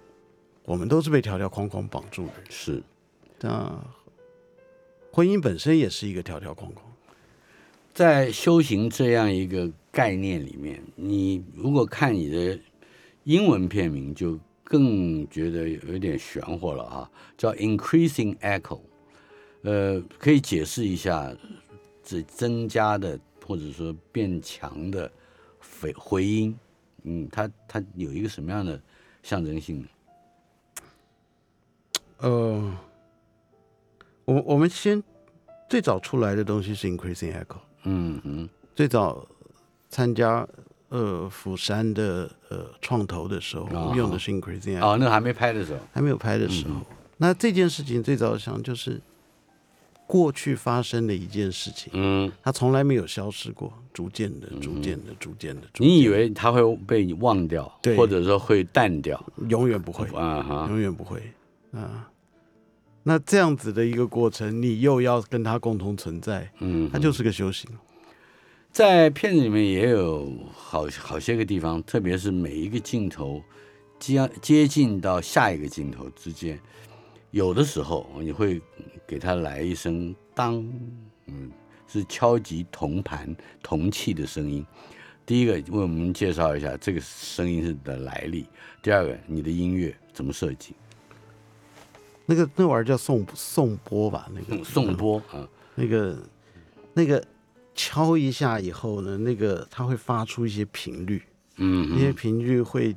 [0.66, 2.34] 我们都是被条条框框绑住的。
[2.50, 2.84] 是。
[3.40, 3.74] 那
[5.10, 6.86] 婚姻本身也是一个条条框框。
[7.94, 12.60] 在修行这样一个概念里面，你如果看你的
[13.24, 18.80] 英文片名，就更觉得有点玄乎了啊，叫 increasing echo。
[19.62, 21.34] 呃，可以解释一下
[22.04, 25.10] 这增加的或者说变强的
[25.80, 26.58] 回回音，
[27.04, 28.82] 嗯，它它有一个什么样的
[29.22, 29.88] 象征性呢？
[32.18, 32.78] 呃，
[34.26, 35.02] 我我们先
[35.70, 39.26] 最早出来的东西是 increasing echo，嗯哼，最早
[39.90, 40.46] 参加
[40.94, 46.76] 呃釜山的呃创投的时候，我们用的是 increasing、哦，那个还没拍的时候，还没有拍的时候。
[47.18, 49.02] 那这件事情最早想就是
[50.06, 57.98] 过去发生的一件事情，嗯，它从来没有消失过，逐渐的、逐渐的、逐渐的，你以为它会被你忘掉，对。
[57.98, 59.20] 或者说会淡掉？
[59.50, 61.20] 永远不会，啊哈，永远不会。
[61.72, 62.08] 啊。
[63.02, 67.68] 那这样子的一个过程，你又要跟它共同存在，嗯，它就是个修行。
[68.74, 73.40] 在片子里面也有好好些个地方，特别是每一个镜头
[74.00, 76.60] 接接近到下一个镜头之间，
[77.30, 78.60] 有的时候你会
[79.06, 80.56] 给他来一声当，
[81.28, 81.52] 嗯，
[81.88, 84.66] 是敲击铜盘铜器的声音。
[85.24, 88.48] 第一个为我们介绍一下这个声音是的来历，
[88.82, 90.74] 第二个你的音乐怎么设计？
[92.26, 96.18] 那个那玩意儿叫颂颂钵吧，那个嗯颂钵啊，那个
[96.96, 97.24] 那个
[97.76, 101.22] 敲一下以后呢，那个它会发出一些频率，
[101.58, 102.96] 嗯那些频率会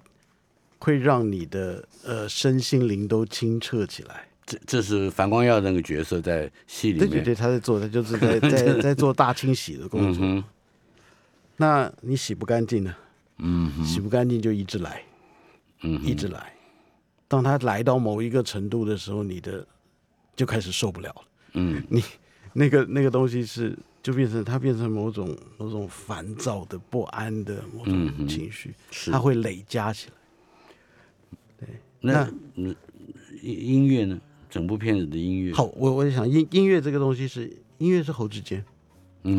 [0.79, 4.29] 会让你的呃身心灵都清澈起来。
[4.45, 10.25] 这这是樊光耀那个角色在戏里面，对对对，他在做，他就是在 在在做大清洗的工作。
[10.25, 10.45] 嗯哼，
[11.57, 12.95] 那你洗不干净呢？
[13.39, 15.03] 嗯，洗不干净就一直来，
[15.83, 16.53] 嗯，一直来。
[17.27, 19.66] 当他来到某一个程度的时候，你的
[20.37, 21.22] 就开始受不了了。
[21.55, 22.05] 嗯你
[22.53, 23.77] 那个那个东西是
[24.07, 30.15] 就变成它变成某种某种烦躁的、不安的某种情绪，是它会累加起来。
[31.59, 31.69] 对
[32.01, 32.73] 那嗯
[33.43, 34.21] 音音乐呢？
[34.49, 38.65] 整部片子的音乐，好，我我在想音音乐这个东西是音乐是侯志坚，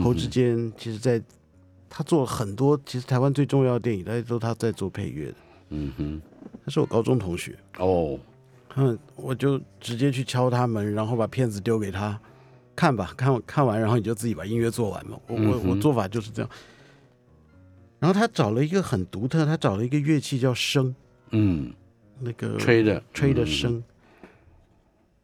[0.03, 1.23] 侯志坚其实在
[1.89, 5.35] 他做了很多，其实台湾最重要的电影，大家都他在做配乐的。
[5.69, 6.21] 嗯哼，
[6.65, 8.19] 他是我高中同学，哦，
[8.75, 12.19] 嗯，我就直接去敲他门，然后把片子丢给他
[12.77, 15.19] 看吧，看看完，然后你就自己把音乐做完嘛。
[15.27, 16.49] 我我我做法就是这样。
[17.99, 20.93] 然后他找了一个很独特，他找了一个乐器叫笙，
[21.31, 21.73] 嗯，
[22.19, 23.83] 那个吹的吹的嗯声。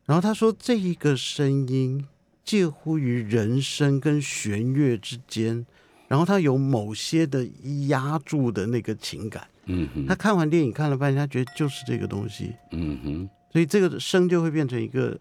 [0.06, 2.04] 然后他说，这一个声音
[2.44, 5.64] 介乎于人声跟弦乐之间，
[6.08, 7.48] 然后他有某些的
[7.90, 9.48] 压住的那个情感。
[9.66, 15.18] 嗯哼，他看完电影看了半天，他觉得就是这个东西，嗯哼，所以这个声就会变成一个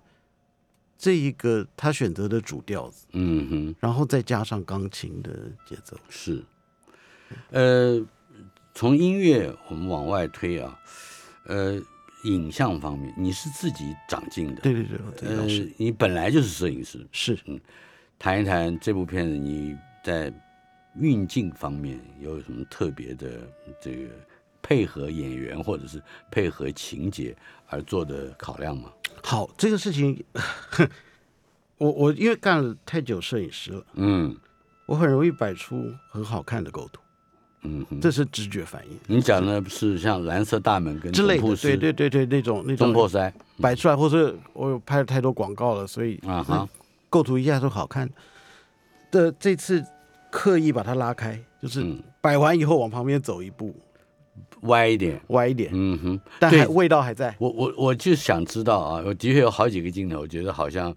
[1.03, 5.97] 这一个他选择的主调子，嗯哼，然后再加上钢琴的节奏。
[6.09, 6.41] 是，
[7.51, 8.01] 呃，
[8.73, 10.79] 从音乐我们往外推啊，
[11.47, 11.77] 呃，
[12.23, 17.37] 影像方面你是自己长进的，对对对，这个呃你本来就是摄影师，是。
[17.47, 17.61] 嗯。
[18.17, 20.33] 谈一谈这部片子你在
[20.95, 23.41] 运镜方面有什么特别的
[23.81, 24.11] 这个
[24.63, 26.01] 配合演员或者是
[26.31, 27.37] 配合情节
[27.67, 28.93] 而做的考量吗？
[29.21, 30.25] 好，这个事情，
[31.79, 34.37] 我我因为干了太久摄影师了，嗯。
[34.85, 37.01] 我很容易摆出很好看的构图，
[37.63, 38.99] 嗯，这是直觉反应。
[39.07, 41.57] 你讲的是像蓝色大门跟之类的。
[41.57, 46.69] 对对对对，那种那种中破塞摆出来，或是我有拍了太多广告了，所以啊哈，
[47.09, 48.11] 构图一下都好看。
[49.13, 49.33] 的。
[49.39, 49.83] 这次
[50.31, 52.03] 刻意把它拉开，就是嗯。
[52.21, 53.75] 摆完以后往旁边走一步，
[54.63, 56.21] 歪一点，歪一点，嗯哼。
[56.39, 57.35] 但还味道还在。
[57.39, 60.95] 我我我就想知道啊，我的确有好几个镜头，我觉得好像，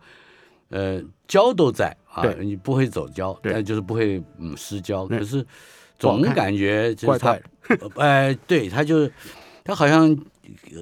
[0.70, 3.54] 呃，焦都在啊，你不会走焦，对。
[3.54, 5.46] 但就是不会嗯失焦，可是
[5.98, 7.40] 总感觉就是他
[7.96, 9.10] 哎， 对，他就
[9.64, 10.16] 他好像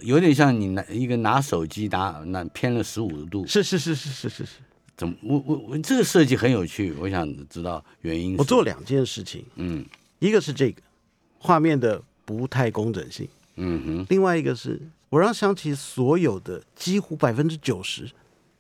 [0.01, 4.45] 有点像你拿一个拿手机拿那偏了十五度，是是是是是是。
[4.45, 4.51] 是。
[4.95, 8.35] 怎么我我我这个设计很有趣，我想知道原因。
[8.37, 9.85] 我做两件事情，嗯。
[10.19, 10.81] 一个是这个
[11.39, 14.05] 画面的不太工整性，嗯哼。
[14.09, 18.09] 另外一个是我让香琪所有的几乎百分之九十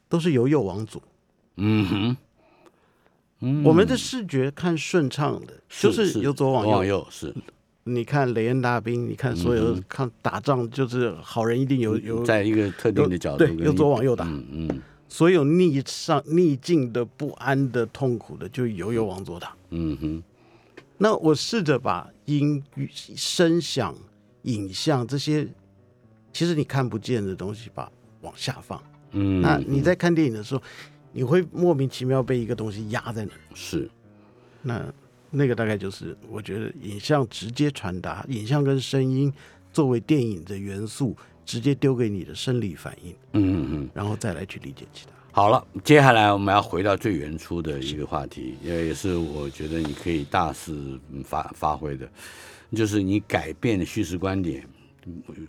[0.07, 1.01] 都是由右往左。
[1.57, 2.17] 嗯哼，
[3.39, 6.83] 嗯，我们的视觉看顺畅的，就是由左往右。
[6.83, 7.33] 右是。
[7.85, 14.81] 你看雷恩大兵，你看所有看打仗，就是好人一定有有在一个特定的角度对由左往右打，嗯嗯。
[15.09, 19.53] 所有逆上逆境的不安的痛苦的，就由右往左打。
[19.71, 20.23] 嗯哼。
[20.97, 22.63] 那我试着把音、
[23.15, 23.95] 声响、
[24.43, 25.47] 影像这些，
[26.31, 28.81] 其实你看不见的东西，吧往下放。
[29.11, 30.61] 嗯，那你在看电影的时候，
[31.11, 33.39] 你会莫名其妙被一个东西压在那儿。
[33.53, 33.89] 是
[34.61, 34.93] 那
[35.29, 39.31] 那个大概就是我觉得影像直接传达，影像跟声音
[39.71, 41.15] 作为电影的元素，
[41.45, 45.12] 直接丢给你的生理反应，嗯嗯嗯，然后再来去理解其他。
[45.35, 52.07] 好了，接下来我们要回到最原初的一个话题，因为也是我觉得你可以大肆发发挥的，
[52.75, 54.63] 就是你改变的叙事观点。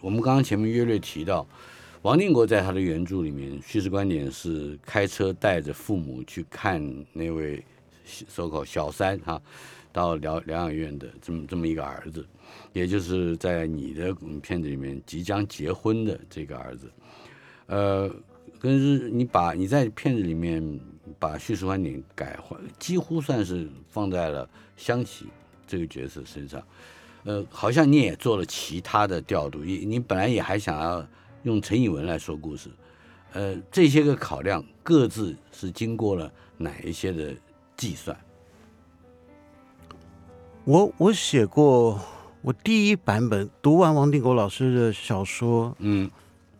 [0.00, 1.46] 我们刚刚前面约略提到，
[2.00, 6.82] 王定国在他的原著里面，叙事观点是开车带着父母去看
[7.12, 7.62] 那位
[8.06, 9.38] 搜口小三哈、
[9.92, 12.26] 到疗疗养院的这么这么一个儿子，
[12.72, 16.90] 也就是在你的片子里面即将结婚的这个儿子，
[17.66, 18.10] 呃，
[18.58, 20.80] 跟是你把你在片子里面
[21.18, 25.26] 把叙事观点改换，几乎算是放在了香琪
[25.66, 26.62] 这个角色身上，
[27.24, 31.06] 呃，好像你也做了其他的调度，你你本来也还想要
[31.42, 32.70] 用陈以文来说故事，
[33.32, 37.34] 呃，这些个考量各自是经过了哪一些的
[37.76, 38.16] 计算？
[40.64, 42.00] 我我写过，
[42.40, 46.10] 我第一版本读完王定国老师的小说，嗯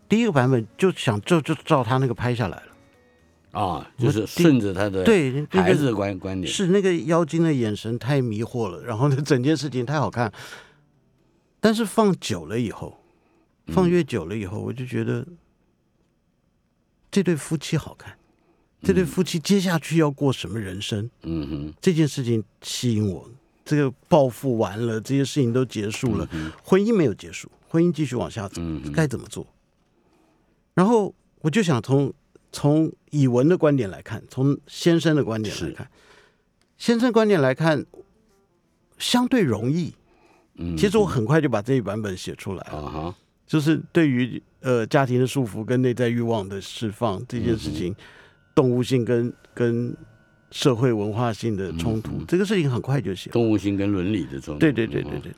[0.07, 2.67] 第一个版本就想就就照他那个拍下来了。
[3.51, 10.29] 啊，就是顺着他的对，那个孩子的观观点，是那个妖精的眼神太迷惑了，然后呢，整件事情太好看。
[11.61, 12.99] 但是放久了以后，
[13.67, 15.25] 放越久了以后，我就觉得
[17.09, 18.17] 这对夫妻好看，
[18.83, 23.29] 这对夫妻接下去要过什么人生，嗯哼，这件事情吸引我。
[23.63, 26.29] 这个报复完了，这些事情都结束了，
[26.61, 29.47] 婚姻没有结束，婚姻继续往下走，嗯，该怎么做？
[30.75, 32.13] 然后我就想从
[32.51, 35.89] 从以文的观点来看，从先生的观点来看，
[36.77, 37.83] 先生观点来看，
[38.99, 39.95] 相对容易。
[40.57, 43.15] 嗯，其实我很快就把这一版本写出来了，啊哈，
[43.45, 47.93] 就是对于呃家庭的束缚跟内在欲望的释放这件事情，
[48.53, 49.93] 动物性跟跟
[50.51, 53.33] 社会文化性的冲突，这个事情很快就写了。
[53.33, 55.33] 动物性跟伦理的冲突，对对对对对。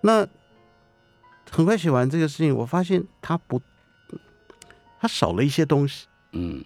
[0.00, 0.26] 那
[1.48, 3.62] 很快写完这个事情，我发现它不，
[5.00, 6.64] 它少了一些东西，嗯。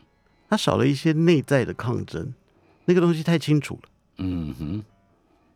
[0.48, 2.34] 它少了一些内在的抗争，
[2.84, 3.88] 那个东西太清楚了。
[4.18, 4.82] 嗯哼，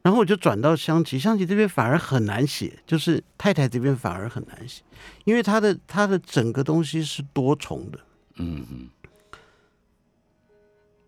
[0.02, 4.84] 然后我就转到香琪，香琪这边反而很难写，就是太太这边反而很难写，
[5.24, 7.98] 因为她的她的整个东西是多重的，
[8.36, 8.88] 嗯哼，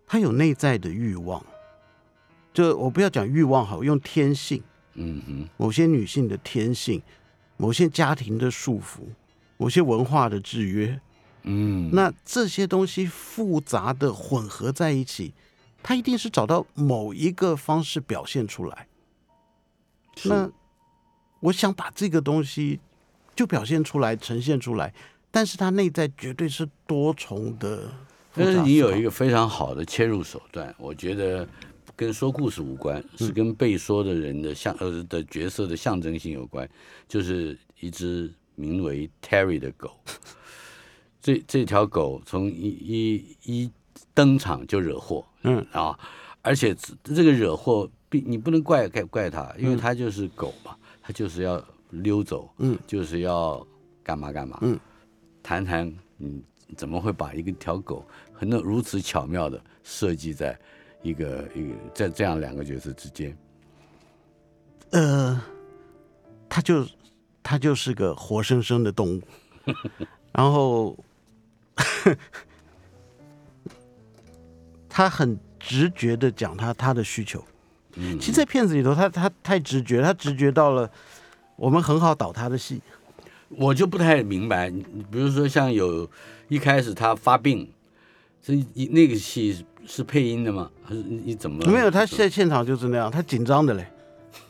[0.04, 1.46] 他有内在的欲望，
[2.52, 4.60] 就我不要讲欲望好，用天性，
[4.94, 7.00] 嗯哼，某些女性的天性，
[7.56, 9.02] 某些家庭的束缚，
[9.58, 11.00] 某些文化的制约。
[11.46, 15.32] 嗯，那这些东西复杂的混合在一起，
[15.82, 18.88] 它一定是找到某一个方式表现出来。
[20.24, 20.50] 那
[21.40, 22.80] 我想把这个东西
[23.34, 24.92] 就表现出来、呈现出来，
[25.30, 27.90] 但是它内在绝对是多重的。
[28.34, 31.48] 但是你有一个非常好的切入手段，我觉得
[31.94, 36.68] 跟说故事无关，是跟被说的人的象呃的角色的象征性有关，
[37.06, 39.96] 就是一只名为 Terry 的狗。
[41.26, 43.72] 这这条狗从一一一
[44.14, 45.58] 登场就惹祸，嗯。
[45.72, 45.98] 啊，
[46.40, 51.60] 而且这这个惹祸，并你不能怪怪怪它，因为它就是狗嘛，它就是要
[51.90, 53.66] 溜走，嗯，就是要
[54.04, 54.78] 干嘛干嘛，嗯，
[55.42, 56.40] 谈谈你
[56.76, 60.56] 怎么会把一个条狗很那如此巧妙的设计在
[61.02, 63.36] 一个一个在这样两个角色之间，
[64.90, 65.42] 呃，
[66.48, 66.86] 它就
[67.42, 69.22] 它就是个活生生的动物，
[70.30, 70.96] 然后
[74.88, 77.44] 他很直觉的讲他他的需求。
[77.96, 80.90] 嗯，其实，在片子里头，他他太直觉，他直觉到了
[81.56, 82.80] 我们很好导他的戏。
[83.48, 86.08] 我就不太明白，你你比如说像有
[86.48, 87.70] 一开始他发病，
[88.42, 90.70] 这一那个戏是是配音的吗？
[90.84, 93.86] 还是你你怎么没有，他在现场就是那样，他紧张的嘞。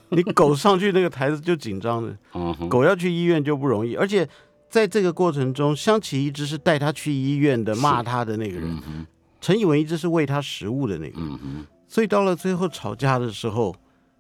[0.08, 2.16] 你狗上去那个台子就紧张的，
[2.70, 4.26] 狗要去医院就不容易，而且
[4.68, 9.06] 在这个过程中，香琪一直是带他去医院的，骂他的那个人，嗯
[9.40, 11.64] 陈以文一直是喂他食物的那个，嗯。
[11.88, 13.74] 所以到了最后吵架的时候，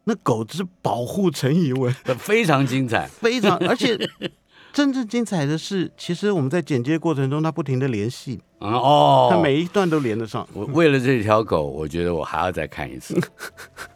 [0.04, 3.08] 那狗只保护陈以文， 非常精彩。
[3.08, 3.98] 非常， 而且
[4.72, 10.46] 真正精彩的是，其实我们在剪接过程中，他不停的联系，啊哦，他每一段都连得上。
[10.52, 13.18] 我为了这条狗，我觉得我还要再看一次。